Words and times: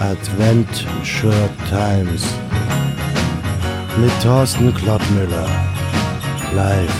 Adventure 0.00 1.50
Times 1.68 2.32
mit 4.00 4.12
Thorsten 4.22 4.72
Klottmüller. 4.72 5.48
Live. 6.54 6.94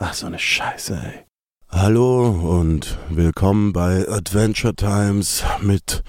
Ach, 0.00 0.12
so 0.12 0.26
eine 0.26 0.38
Scheiße, 0.38 0.94
ey. 0.94 1.24
Hallo 1.70 2.28
und 2.30 2.98
willkommen 3.10 3.72
bei 3.72 4.08
Adventure 4.08 4.74
Times 4.74 5.44
mit 5.60 6.02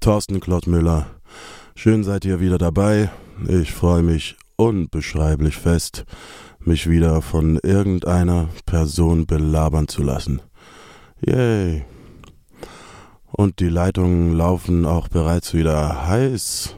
Thorsten 0.00 0.40
Klottmüller. 0.40 1.06
Schön 1.74 2.04
seid 2.04 2.26
ihr 2.26 2.38
wieder 2.38 2.58
dabei. 2.58 3.10
Ich 3.48 3.72
freue 3.72 4.02
mich 4.02 4.36
unbeschreiblich 4.56 5.56
fest, 5.56 6.04
mich 6.60 6.88
wieder 6.88 7.22
von 7.22 7.58
irgendeiner 7.62 8.50
Person 8.66 9.24
belabern 9.26 9.88
zu 9.88 10.02
lassen. 10.02 10.42
Yay. 11.26 11.86
Und 13.32 13.60
die 13.60 13.68
Leitungen 13.68 14.36
laufen 14.36 14.84
auch 14.86 15.08
bereits 15.08 15.54
wieder 15.54 16.06
heiß. 16.06 16.76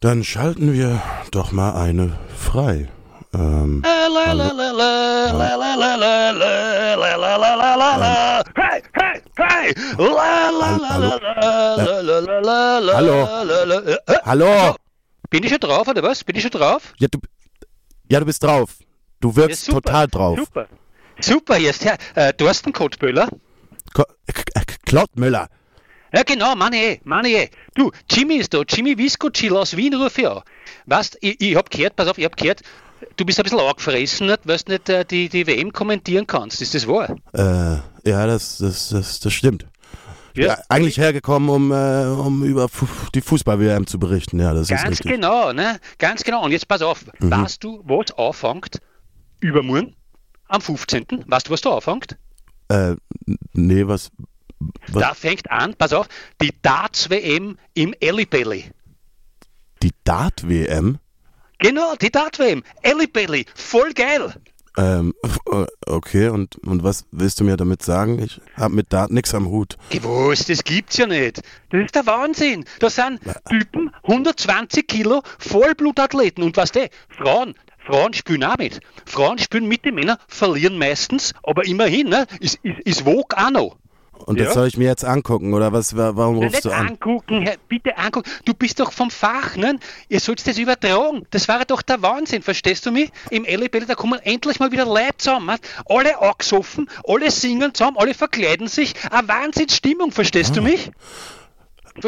Dann 0.00 0.24
schalten 0.24 0.72
wir 0.72 1.00
doch 1.30 1.52
mal 1.52 1.80
eine 1.80 2.18
frei. 2.36 2.88
Ähm, 3.34 3.82
hallo? 3.86 4.42
Hey, 8.54 8.82
hey, 8.94 9.22
hey! 9.36 9.74
Hallo? 12.92 13.28
Hallo? 14.24 14.76
Bin 15.30 15.44
ich 15.44 15.50
schon 15.50 15.60
drauf, 15.60 15.88
oder 15.88 16.02
was? 16.02 16.24
Bin 16.24 16.36
ich 16.36 16.42
schon 16.42 16.50
drauf? 16.50 16.92
Ja, 16.98 17.08
du, 17.10 17.18
ja, 18.10 18.20
du 18.20 18.26
bist 18.26 18.42
drauf. 18.42 18.70
Du 19.20 19.34
wirkst 19.34 19.66
Ja, 19.68 19.74
super, 19.74 19.82
total 19.86 20.08
drauf. 20.08 20.38
Super. 20.38 20.66
Super, 21.20 21.54
hier 21.56 21.70
ist 21.70 21.84
Herr 21.84 21.96
äh, 22.14 22.32
Thorsten 22.34 22.72
Kotböller. 22.72 23.28
Ko 23.94 24.02
K- 24.26 24.42
K- 24.52 24.71
Klottmüller. 24.92 25.48
Ja, 26.14 26.22
genau, 26.22 26.54
meine 26.54 26.76
eh, 26.76 27.00
meine 27.04 27.28
eh. 27.30 27.48
Du, 27.74 27.90
Jimmy 28.10 28.34
ist 28.34 28.52
da, 28.52 28.60
Jimmy 28.68 28.98
Visco 28.98 29.30
Chill 29.30 29.56
aus 29.56 29.74
Wien 29.74 29.94
ruf 29.94 30.18
ich 30.18 30.28
an. 30.28 30.42
Weißt, 30.84 31.16
ich, 31.22 31.40
ich 31.40 31.56
hab 31.56 31.70
gehört, 31.70 31.96
pass 31.96 32.08
auf, 32.08 32.18
ich 32.18 32.26
hab 32.26 32.36
gehört, 32.36 32.60
du 33.16 33.24
bist 33.24 33.38
ein 33.40 33.44
bisschen 33.44 33.60
angefressen, 33.60 34.28
weil 34.44 34.58
du 34.58 34.72
nicht 34.72 34.88
äh, 34.90 35.06
die, 35.06 35.30
die 35.30 35.46
WM 35.46 35.72
kommentieren 35.72 36.26
kannst. 36.26 36.60
Ist 36.60 36.74
das 36.74 36.86
wahr? 36.86 37.16
Äh, 37.32 38.08
ja, 38.10 38.26
das, 38.26 38.58
das, 38.58 38.90
das, 38.90 39.20
das 39.20 39.32
stimmt. 39.32 39.66
Ja. 40.34 40.48
Ja, 40.48 40.58
eigentlich 40.68 40.98
hergekommen, 40.98 41.48
um, 41.48 41.72
äh, 41.72 42.04
um 42.04 42.44
über 42.44 42.68
die 43.14 43.22
Fußball-WM 43.22 43.86
zu 43.86 43.98
berichten. 43.98 44.38
Ja, 44.40 44.52
das 44.52 44.62
ist 44.62 44.68
Ganz 44.68 44.90
richtig. 44.90 45.10
genau, 45.12 45.54
ne? 45.54 45.78
Ganz 45.98 46.22
genau. 46.22 46.44
Und 46.44 46.52
jetzt 46.52 46.68
pass 46.68 46.82
auf, 46.82 47.06
Mhm. 47.20 47.30
weißt 47.30 47.64
du, 47.64 47.82
was 47.86 48.18
anfängt 48.18 48.78
übermorgen 49.40 49.94
am 50.48 50.60
15.? 50.60 51.24
Weißt 51.26 51.48
du, 51.48 51.52
was 51.52 51.62
da 51.62 51.70
anfängt? 51.76 52.18
Äh, 52.68 52.96
nee, 53.54 53.86
was, 53.86 54.10
was 54.88 55.02
Da 55.02 55.14
fängt 55.14 55.50
an, 55.50 55.74
pass 55.74 55.92
auf, 55.92 56.08
die 56.40 56.52
Darts-WM 56.62 57.58
im 57.74 57.94
Ellibelly. 58.00 58.70
die 59.82 59.92
Dart-WM? 60.04 60.98
Genau, 61.58 61.94
die 61.96 62.10
Dart-WM. 62.10 62.62
Ellibelly. 62.82 63.46
Voll 63.54 63.92
geil. 63.92 64.34
Ähm, 64.76 65.12
äh, 65.50 65.66
okay, 65.86 66.28
und, 66.28 66.56
und 66.66 66.82
was 66.82 67.04
willst 67.10 67.38
du 67.40 67.44
mir 67.44 67.56
damit 67.58 67.82
sagen? 67.82 68.18
Ich 68.22 68.40
habe 68.56 68.74
mit 68.74 68.92
Dart 68.92 69.10
nichts 69.10 69.34
am 69.34 69.46
Hut. 69.48 69.76
Gewusst, 69.90 70.48
das 70.48 70.64
gibt's 70.64 70.96
ja 70.96 71.06
nicht. 71.06 71.42
Das 71.70 71.84
ist 71.84 71.94
der 71.94 72.06
Wahnsinn. 72.06 72.64
Da 72.78 72.88
sind 72.88 73.20
Typen, 73.48 73.90
120 74.04 74.86
Kilo, 74.86 75.22
Vollblutathleten. 75.38 76.42
Und 76.42 76.56
was 76.56 76.72
der? 76.72 76.88
Frauen. 77.10 77.54
Frauen 77.84 78.14
spielen 78.14 78.44
auch 78.44 78.56
mit. 78.56 78.80
Frauen 79.04 79.38
spielen 79.38 79.66
mit 79.66 79.84
den 79.84 79.96
Männern, 79.96 80.16
verlieren 80.28 80.78
meistens, 80.78 81.34
aber 81.42 81.66
immerhin, 81.66 82.08
ne? 82.08 82.26
Ist, 82.40 82.60
ist, 82.62 82.80
ist 82.80 83.00
Vogue 83.02 83.36
auch 83.36 83.50
noch. 83.50 83.76
Und 84.24 84.38
das 84.38 84.48
Ja. 84.48 84.52
soll 84.54 84.66
ich 84.68 84.76
mir 84.76 84.86
jetzt 84.88 85.04
angucken, 85.04 85.52
oder 85.54 85.72
was? 85.72 85.96
wa- 85.96 86.12
Warum 86.14 86.38
Ja, 86.40 86.46
rufst 86.48 86.64
du 86.64 86.70
an? 86.70 86.88
angucken, 86.88 87.42
Herr, 87.42 87.56
bitte 87.68 87.96
angucken. 87.98 88.30
Du 88.44 88.54
bist 88.54 88.80
doch 88.80 88.92
vom 88.92 89.10
Fach, 89.10 89.56
ne? 89.56 89.78
Ihr 90.08 90.20
sollt 90.20 90.46
das 90.46 90.58
übertragen. 90.58 91.24
Das 91.30 91.48
war 91.48 91.64
doch 91.64 91.82
der 91.82 92.02
Wahnsinn, 92.02 92.42
verstehst 92.42 92.86
du 92.86 92.92
mich? 92.92 93.10
Im 93.30 93.44
LEBL, 93.44 93.86
da 93.86 93.94
kommen 93.94 94.18
endlich 94.22 94.60
mal 94.60 94.72
wieder 94.72 94.84
Leute 94.86 95.16
zusammen. 95.18 95.56
Alle 95.86 96.20
angesoffen, 96.20 96.88
alle 97.06 97.30
singen 97.30 97.74
zusammen, 97.74 97.96
alle 97.98 98.14
verkleiden 98.14 98.68
sich. 98.68 98.94
Eine 99.10 99.28
Wahnsinnsstimmung, 99.28 100.12
verstehst 100.12 100.56
du 100.56 100.62
mich? 100.62 100.90
Ah. 100.94 101.28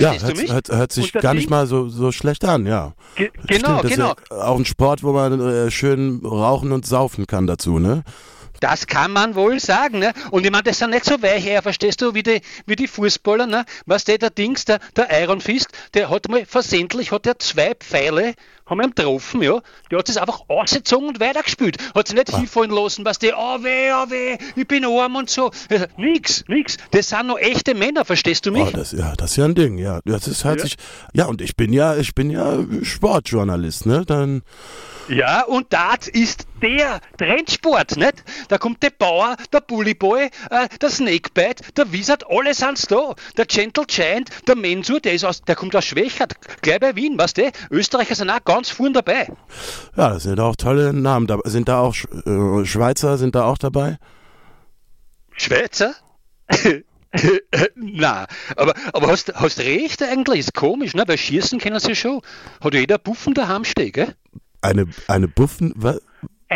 Ja, 0.00 0.12
Verstehst 0.12 0.22
du 0.22 0.26
hört, 0.28 0.36
mich? 0.38 0.52
hört, 0.52 0.68
hört 0.70 0.92
sich 0.92 1.12
das 1.12 1.22
gar 1.22 1.34
nicht 1.34 1.50
mal 1.50 1.66
so, 1.66 1.88
so 1.90 2.10
schlecht 2.10 2.44
an, 2.46 2.64
ja. 2.66 2.94
Ge 3.16 3.30
genau, 3.46 3.80
Stimmt, 3.80 3.84
das 3.84 3.90
genau. 3.92 4.12
ist 4.12 4.18
ja 4.30 4.36
auch 4.46 4.58
ein 4.58 4.64
Sport, 4.64 5.02
wo 5.02 5.12
man 5.12 5.38
äh, 5.40 5.70
schön 5.70 6.22
rauchen 6.24 6.72
und 6.72 6.86
saufen 6.86 7.26
kann 7.26 7.46
dazu, 7.46 7.78
ne? 7.78 8.02
Das 8.64 8.86
kann 8.86 9.12
man 9.12 9.34
wohl 9.34 9.60
sagen, 9.60 9.98
ne? 9.98 10.14
Und 10.30 10.46
ich 10.46 10.50
meine, 10.50 10.62
das 10.62 10.78
sind 10.78 10.88
nicht 10.88 11.04
so 11.04 11.20
weiche, 11.20 11.60
verstehst 11.60 12.00
du, 12.00 12.14
wie 12.14 12.22
die, 12.22 12.40
wie 12.64 12.76
die 12.76 12.88
Fußballer, 12.88 13.46
ne? 13.46 13.66
Was 13.84 14.04
der, 14.04 14.16
der 14.16 14.30
Dings, 14.30 14.64
der, 14.64 14.78
der 14.96 15.20
Iron 15.20 15.42
Fist, 15.42 15.68
der 15.92 16.08
hat 16.08 16.30
mal 16.30 16.46
versehentlich, 16.46 17.12
hat 17.12 17.26
er 17.26 17.38
zwei 17.38 17.74
Pfeile, 17.74 18.32
haben 18.66 18.80
ihn 18.80 18.94
getroffen, 18.94 19.42
ja? 19.42 19.60
Der 19.90 19.98
hat 19.98 20.08
es 20.08 20.16
einfach 20.16 20.40
ausgezogen 20.48 21.08
und 21.08 21.20
weitergespielt. 21.20 21.76
Hat 21.94 22.08
sich 22.08 22.16
nicht 22.16 22.34
hinfallen 22.34 22.70
lassen, 22.70 23.04
was 23.04 23.18
der, 23.18 23.36
oh 23.38 23.62
weh, 23.62 23.92
oh 23.92 24.10
weh, 24.10 24.38
ich 24.56 24.66
bin 24.66 24.84
arm 24.84 25.16
und 25.16 25.28
so. 25.30 25.50
Also, 25.70 25.86
nix, 25.96 26.44
nix. 26.48 26.76
Das 26.90 27.08
sind 27.10 27.26
noch 27.26 27.38
echte 27.38 27.74
Männer, 27.74 28.04
verstehst 28.04 28.46
du 28.46 28.52
mich? 28.52 28.62
Oh, 28.62 28.70
das, 28.70 28.92
ja, 28.92 29.12
das 29.16 29.32
ist 29.32 29.36
ja 29.36 29.44
ein 29.44 29.54
Ding, 29.54 29.78
ja. 29.78 30.00
Das 30.04 30.26
ist, 30.26 30.44
hört 30.44 30.58
Ja. 30.60 30.64
sich, 30.64 30.76
ja, 31.12 31.26
und 31.26 31.40
ich 31.42 31.56
bin 31.56 31.72
ja, 31.72 31.96
ich 31.96 32.14
bin 32.14 32.30
ja 32.30 32.58
Sportjournalist, 32.82 33.86
ne? 33.86 34.04
Dann, 34.06 34.42
Ja, 35.08 35.44
und 35.44 35.70
Dart 35.72 36.08
ist 36.08 36.46
der 36.62 37.00
Trendsport, 37.18 37.98
nicht? 37.98 38.24
Da 38.48 38.56
kommt 38.56 38.82
der 38.82 38.88
Bauer, 38.90 39.36
der 39.52 39.60
Bullyboy, 39.60 40.30
äh, 40.50 40.68
der 40.80 40.88
Snakebite, 40.88 41.62
der 41.76 41.92
Wizard, 41.92 42.24
alle 42.30 42.54
sind's 42.54 42.86
da. 42.86 43.14
Der 43.36 43.44
Gentle 43.44 43.84
Giant, 43.86 44.30
der 44.48 44.56
Mensur, 44.56 45.00
der 45.00 45.12
ist 45.12 45.24
aus, 45.26 45.42
der 45.42 45.56
kommt 45.56 45.76
aus 45.76 45.84
Schwächert, 45.84 46.34
gleich 46.62 46.80
bei 46.80 46.96
Wien, 46.96 47.18
weißt 47.18 47.36
du? 47.36 47.52
Österreicher 47.70 48.14
sind 48.14 48.30
auch 48.30 48.42
ganz 48.54 48.70
vorn 48.70 48.92
dabei. 48.92 49.28
ja, 49.96 50.10
das 50.10 50.22
sind 50.24 50.40
auch 50.40 50.56
tolle 50.56 50.92
Namen. 50.92 51.26
Da, 51.26 51.38
sind 51.44 51.68
da 51.68 51.80
auch 51.80 51.94
äh, 52.26 52.64
Schweizer, 52.64 53.18
sind 53.18 53.34
da 53.34 53.44
auch 53.44 53.58
dabei? 53.58 53.98
Schweizer? 55.36 55.94
Na, 57.76 58.26
aber, 58.56 58.74
aber 58.92 59.06
hast, 59.08 59.32
hast 59.34 59.60
recht 59.60 60.02
eigentlich, 60.02 60.40
ist 60.40 60.54
komisch, 60.54 60.94
ne? 60.94 61.04
Bei 61.06 61.16
Schießen 61.16 61.58
kennen 61.60 61.78
sie 61.78 61.94
schon. 61.94 62.20
Hat 62.62 62.74
jeder 62.74 62.98
Buffen 62.98 63.34
daheim 63.34 63.64
stehen, 63.64 63.92
gell? 63.92 64.14
Eine, 64.62 64.86
eine 65.08 65.28
Buffen, 65.28 65.72
wa- 65.76 65.98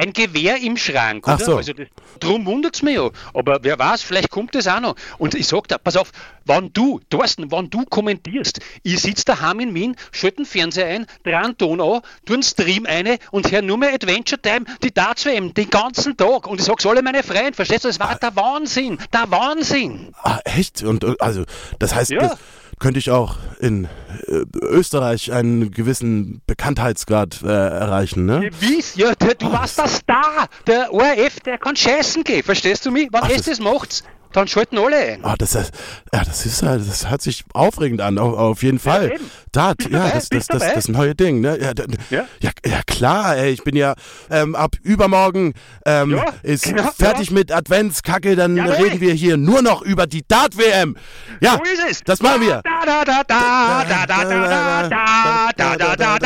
Ein 0.00 0.12
Gewehr 0.12 0.56
im 0.62 0.76
Schrank, 0.76 1.24
Ach 1.26 1.34
oder? 1.36 1.44
so. 1.44 1.56
Also 1.56 1.72
das, 1.72 1.88
drum 2.20 2.46
wundert's 2.46 2.82
mich 2.82 2.94
ja. 2.96 3.10
Aber 3.34 3.58
wer 3.62 3.78
weiß, 3.78 4.02
vielleicht 4.02 4.30
kommt 4.30 4.54
das 4.54 4.66
auch 4.68 4.80
noch. 4.80 4.94
Und 5.18 5.34
ich 5.34 5.46
sag 5.48 5.66
dir, 5.68 5.78
pass 5.78 5.96
auf, 5.96 6.12
wenn 6.44 6.72
du, 6.72 7.00
Thorsten, 7.10 7.50
wenn 7.50 7.68
du 7.70 7.84
kommentierst, 7.84 8.60
ich 8.82 9.00
sitz 9.00 9.24
daheim 9.24 9.60
in 9.60 9.74
Wien, 9.74 9.96
schalte 10.12 10.36
den 10.36 10.46
Fernseher 10.46 10.86
ein, 10.86 11.06
dran 11.24 11.56
Ton 11.58 11.80
an, 11.80 12.00
tu 12.24 12.34
einen 12.34 12.42
Stream 12.42 12.86
eine 12.86 13.18
und 13.32 13.50
hör 13.50 13.60
nur 13.62 13.76
mehr 13.78 13.92
Adventure 13.92 14.40
Time, 14.40 14.64
die 14.82 14.92
Darts 14.92 15.24
WM, 15.26 15.52
den 15.54 15.68
ganzen 15.68 16.16
Tag. 16.16 16.46
Und 16.46 16.60
ich 16.60 16.66
sag's 16.66 16.86
alle 16.86 17.02
meine 17.02 17.22
Freunde, 17.22 17.52
verstehst 17.54 17.84
du, 17.84 17.88
das 17.88 17.98
war 18.00 18.14
der 18.14 18.34
Wahnsinn, 18.36 18.98
der 19.12 19.30
Wahnsinn. 19.30 20.12
Ah, 20.22 20.38
echt? 20.44 20.82
Und, 20.82 21.04
und 21.04 21.20
also, 21.20 21.44
das 21.78 21.94
heißt, 21.94 22.10
Ja. 22.12 22.20
das 22.20 22.38
könnte 22.78 22.98
ich 22.98 23.10
auch 23.10 23.36
in 23.60 23.84
äh, 23.84 24.44
Österreich 24.62 25.32
einen 25.32 25.70
gewissen 25.70 26.40
Bekanntheitsgrad 26.46 27.42
äh, 27.42 27.46
erreichen, 27.48 28.24
ne? 28.26 28.50
Gewiss, 28.50 28.94
ja, 28.96 29.14
der, 29.14 29.34
du 29.34 29.50
warst 29.52 29.78
der 29.78 29.88
Star, 29.88 30.48
der 30.66 30.92
ORF, 30.92 31.40
der 31.40 31.58
kann 31.58 31.76
scheißen 31.76 32.24
gehen, 32.24 32.42
verstehst 32.42 32.86
du 32.86 32.90
mich? 32.90 33.08
Wenn 33.12 33.20
Ach, 33.22 33.28
es 33.30 33.36
das- 33.44 33.58
das 33.58 33.60
macht, 33.60 34.04
dann 34.32 34.46
schalten 34.48 34.78
alle 34.78 34.96
ein. 34.96 35.24
Ah, 35.24 35.34
das, 35.38 35.54
ist- 35.54 35.72
ja, 36.12 36.24
das 36.24 36.46
ist 36.46 36.62
ja, 36.62 36.76
das 36.76 37.08
hört 37.10 37.22
sich 37.22 37.44
aufregend 37.54 38.00
an, 38.00 38.18
auf, 38.18 38.36
auf 38.36 38.62
jeden 38.62 38.78
Fall. 38.78 39.12
Dart, 39.52 39.78
Bist 39.78 39.90
ja, 39.90 39.98
dabei? 39.98 40.10
das, 40.12 40.28
das, 40.28 40.46
das, 40.46 40.58
dabei? 40.60 40.74
das 40.74 40.88
neue 40.88 41.14
Ding, 41.14 41.40
ne? 41.40 41.58
Ja, 41.60 41.74
da- 41.74 41.84
Ja. 42.10 42.24
ja, 42.40 42.50
ja 42.66 42.80
klar, 42.86 43.36
ey, 43.36 43.50
ich 43.52 43.64
bin 43.64 43.74
ja 43.76 43.94
ähm, 44.30 44.54
ab 44.54 44.76
übermorgen 44.82 45.54
ähm, 45.86 46.16
Ja, 46.16 46.24
ist 46.42 46.64
genau, 46.64 46.90
fertig 46.96 47.30
mit 47.30 47.50
Adventskacke, 47.52 48.36
dann 48.36 48.58
reden 48.58 49.00
wir 49.00 49.12
hier 49.14 49.36
nur 49.36 49.62
noch 49.62 49.82
über 49.82 50.06
die 50.06 50.26
Dart-WM. 50.26 50.96
Ja, 51.40 51.52
So 51.54 52.00
das 52.04 52.20
machen 52.20 52.42
wir. 52.42 52.62
Da, 52.64 52.84
da, 52.84 53.04
da, 53.04 53.22
da, 53.24 53.84
da, 53.84 54.06
da, 54.06 54.06
da, 54.06 54.26
da, 54.26 54.88
da, 54.88 55.76
da, 55.76 55.76
da, 55.76 55.86
da, 55.86 55.86
da. 55.86 55.86
Hey, 55.86 55.86
hey, 55.86 55.86
hey, 55.86 55.86
hey, 55.86 55.86
hey. 55.86 55.86
Thorsten? 55.86 55.86
Da, 55.86 55.86
da, 55.86 55.86
da, 55.86 55.86
da, 55.86 55.86
da, 55.86 55.86
da, 55.86 55.86
da, 55.86 55.88
da, 55.88 55.88
da. 55.88 55.88
Thorsten? 55.88 55.88
Da, 55.88 55.96
da, 55.96 55.96
da, 55.96 55.96
da. 55.96 56.17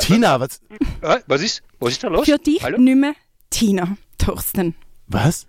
Tina, 0.00 0.38
was? 0.40 0.60
Äh, 1.00 1.20
Was 1.26 1.42
ist? 1.42 1.62
Was 1.80 1.92
ist 1.92 2.04
da 2.04 2.08
los? 2.08 2.26
Für 2.26 2.38
dich 2.38 2.62
Hallo? 2.62 2.78
nicht 2.78 2.96
mehr 2.96 3.14
Tina, 3.50 3.96
Thorsten. 4.18 4.74
Was? 5.06 5.46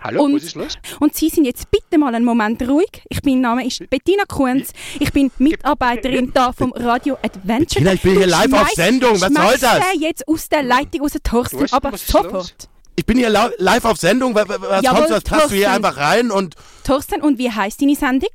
Hallo, 0.00 0.24
Und- 0.24 0.34
was 0.34 0.42
ist 0.42 0.56
los? 0.56 0.76
Und 0.98 1.14
Sie 1.14 1.28
sind 1.28 1.44
jetzt 1.44 1.70
bitte 1.70 1.96
mal 1.98 2.12
einen 2.14 2.24
Moment 2.24 2.60
ruhig. 2.62 3.02
Ich 3.08 3.22
bin, 3.22 3.34
mein 3.34 3.42
Name 3.42 3.66
ist 3.66 3.88
Bettina 3.88 4.24
Kunz. 4.26 4.72
Ich 4.98 5.12
bin 5.12 5.30
Mitarbeiterin 5.38 6.32
da 6.34 6.52
vom 6.52 6.72
Radio 6.72 7.16
Adventure. 7.22 7.58
Bettina, 7.84 7.92
ich 7.92 8.02
bin 8.02 8.16
hier 8.16 8.26
live 8.26 8.52
auf 8.52 8.70
Sendung. 8.70 9.20
Was 9.20 9.32
soll 9.32 9.58
das? 9.60 9.90
den 9.92 10.00
jetzt 10.00 10.26
aus 10.26 10.48
der 10.48 10.64
Leitung 10.64 11.02
raus, 11.02 11.12
Thorsten. 11.22 11.58
Thorsten, 11.58 11.76
aber 11.76 11.92
ist 11.94 12.12
los? 12.12 12.54
Ich 12.96 13.06
bin 13.06 13.16
hier 13.18 13.30
live 13.30 13.84
auf 13.84 13.96
Sendung. 13.96 14.34
Was, 14.34 14.48
was 14.48 14.82
Jawohl, 14.82 14.98
kommst 14.98 15.10
du? 15.10 15.14
Was 15.14 15.24
passt 15.24 15.50
du 15.50 15.54
hier 15.54 15.70
einfach 15.70 15.96
rein 15.96 16.30
und 16.30 16.56
Thorsten, 16.84 17.22
und 17.22 17.38
wie 17.38 17.50
heißt 17.50 17.80
deine 17.80 17.96
Sendung? 17.96 18.30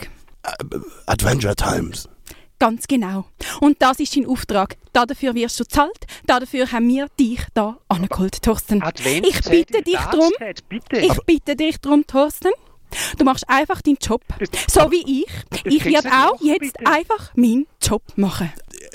Adventure 1.06 1.56
Times. 1.56 2.10
Ganz 2.60 2.88
genau. 2.88 3.26
Und 3.60 3.82
das 3.82 4.00
ist 4.00 4.16
dein 4.16 4.26
Auftrag. 4.26 4.78
Dafür 4.94 5.36
wirst 5.36 5.60
du 5.60 5.64
zahlt. 5.64 6.08
Dafür 6.26 6.72
haben 6.72 6.88
wir 6.88 7.08
dich 7.20 7.42
da 7.54 7.78
angeholt, 7.88 8.42
Thorsten. 8.42 8.84
Ich 9.24 9.42
bitte 9.44 9.84
dich 9.84 10.00
drum. 10.00 10.32
Bitte. 10.68 10.98
Ich 10.98 11.18
bitte 11.26 11.56
dich 11.56 11.80
drum, 11.80 12.08
Thorsten. 12.08 12.52
Du 13.18 13.26
machst 13.26 13.48
einfach 13.48 13.82
deinen 13.82 13.98
Job. 14.02 14.24
So 14.68 14.90
wie 14.92 15.22
ich. 15.22 15.28
Ich 15.66 15.86
werde 15.86 16.10
auch 16.10 16.42
jetzt 16.42 16.78
einfach 16.86 17.36
meinen 17.36 17.68
Job 17.82 18.02
machen. 18.16 18.52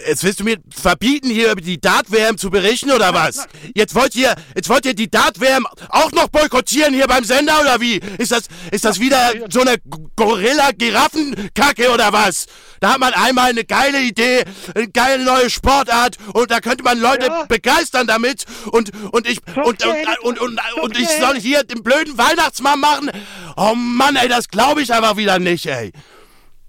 Jetzt 0.06 0.24
willst 0.24 0.40
du 0.40 0.44
mir 0.44 0.56
verbieten, 0.74 1.28
hier 1.30 1.52
über 1.52 1.60
die 1.60 1.80
Dart-WM 1.80 2.38
zu 2.38 2.50
berichten 2.50 2.90
oder 2.90 3.14
was? 3.14 3.46
Jetzt 3.74 3.94
wollt 3.94 4.14
ihr, 4.16 4.34
jetzt 4.54 4.68
wollt 4.68 4.84
ihr 4.86 4.94
die 4.94 5.10
Dart-WM 5.10 5.66
auch 5.90 6.12
noch 6.12 6.28
boykottieren 6.28 6.94
hier 6.94 7.06
beim 7.06 7.24
Sender 7.24 7.60
oder 7.60 7.80
wie? 7.80 8.00
Ist 8.18 8.32
das, 8.32 8.44
ist 8.70 8.84
das 8.84 8.98
wieder 9.00 9.32
so 9.50 9.60
eine 9.60 9.76
Gorilla-Giraffen-Kacke 10.16 11.90
oder 11.92 12.12
was? 12.12 12.46
Da 12.80 12.94
hat 12.94 13.00
man 13.00 13.12
einmal 13.14 13.50
eine 13.50 13.64
geile 13.64 14.00
Idee, 14.00 14.44
eine 14.74 14.88
geile 14.88 15.24
neue 15.24 15.50
Sportart 15.50 16.16
und 16.32 16.50
da 16.50 16.60
könnte 16.60 16.82
man 16.82 16.98
Leute 16.98 17.26
Ja. 17.26 17.44
begeistern 17.44 18.06
damit 18.06 18.44
und, 18.72 18.90
und 19.12 19.28
ich, 19.28 19.38
und, 19.56 19.84
und, 19.84 20.18
und, 20.22 20.38
und, 20.40 20.60
und 20.82 20.98
ich 20.98 21.08
soll 21.08 21.38
hier 21.38 21.62
den 21.62 21.82
blöden 21.82 22.18
Weihnachtsmann 22.18 22.80
machen? 22.80 23.10
Oh 23.56 23.74
Mann, 23.76 24.16
ey, 24.16 24.28
das 24.28 24.48
glaube 24.48 24.82
ich 24.82 24.92
einfach 24.92 25.16
wieder 25.16 25.38
nicht, 25.38 25.66
ey. 25.66 25.92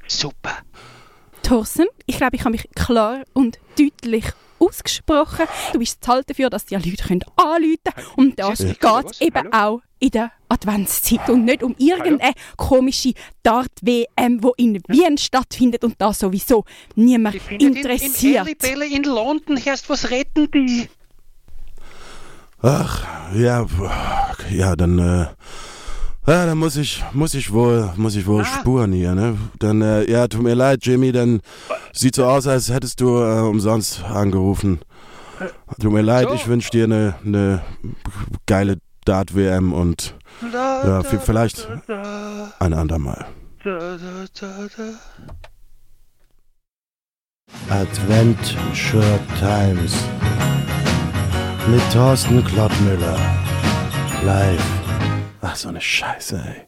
Super. 0.07 0.57
Thorsten, 1.43 1.85
ich 2.05 2.17
glaube, 2.17 2.35
ich 2.35 2.41
habe 2.41 2.51
mich 2.51 2.67
klar 2.75 3.23
und 3.33 3.59
deutlich 3.77 4.25
ausgesprochen. 4.59 5.45
Du 5.73 5.79
bist 5.79 6.03
zahlt 6.03 6.29
dafür, 6.29 6.49
dass 6.49 6.65
die 6.65 6.75
Leute 6.75 6.91
können 7.03 7.23
anrufen 7.35 7.77
können. 7.83 8.07
Und 8.15 8.39
das 8.39 8.59
Ja. 8.59 9.01
geht 9.01 9.21
eben 9.21 9.51
Hallo? 9.51 9.77
auch 9.77 9.81
in 9.99 10.09
der 10.11 10.31
Adventszeit 10.49 11.29
und 11.29 11.45
nicht 11.45 11.63
um 11.63 11.75
irgendeine 11.77 12.33
komische 12.57 13.13
Dart-WM, 13.43 14.41
die 14.41 14.51
in 14.63 14.81
Wien 14.87 15.17
stattfindet 15.17 15.83
und 15.83 15.95
da 15.97 16.13
sowieso 16.13 16.65
niemand 16.95 17.35
interessiert. 17.49 18.47
In, 18.63 18.81
in 18.83 18.91
in 18.91 19.03
London 19.03 19.57
erst 19.63 19.89
was 19.89 20.09
retten 20.09 20.49
die. 20.51 20.89
Ach, 22.61 23.05
ja, 23.35 23.65
ja, 24.51 24.75
dann, 24.75 24.99
äh, 24.99 25.25
ja, 26.27 26.45
dann 26.45 26.57
muss 26.57 26.75
ich, 26.77 27.03
muss 27.13 27.33
ich 27.33 27.51
wohl, 27.51 27.91
muss 27.97 28.15
ich 28.15 28.25
wohl 28.25 28.41
Ah. 28.41 28.45
spuren 28.45 28.91
hier, 28.93 29.13
ne? 29.15 29.37
Dann, 29.59 29.81
äh, 29.81 30.09
ja, 30.09 30.27
tut 30.27 30.41
mir 30.43 30.53
leid, 30.55 30.79
Jimmy, 30.85 31.11
dann 31.11 31.41
sieht 31.91 32.15
so 32.15 32.25
aus, 32.25 32.47
als 32.47 32.69
hättest 32.69 33.01
du 33.01 33.17
äh, 33.17 33.41
umsonst 33.41 34.03
angerufen. 34.03 34.79
Tut 35.81 35.91
mir 35.91 36.01
leid, 36.01 36.29
so. 36.29 36.35
ich 36.35 36.47
wünsche 36.47 36.69
dir 36.71 36.85
eine 36.85 37.15
ne 37.23 37.61
geile 38.45 38.77
Dart-WM 39.05 39.73
und 39.73 40.15
Da, 40.51 41.01
Ja, 41.01 41.03
vielleicht- 41.03 41.67
da, 41.87 42.51
ein 42.59 42.73
andermal. 42.73 43.25
da, 43.63 43.77
da, 43.77 43.97
da, 44.39 44.47
da. 44.77 44.83
Adventure 47.69 49.19
Times 49.39 49.93
mit 51.67 51.81
Thorsten 51.91 52.43
Klottmüller. 52.43 53.17
Live. 54.25 54.82
Ach, 55.45 55.57
so 55.57 55.67
eine 55.67 55.81
Scheiße, 55.81 56.41
ey. 56.47 56.61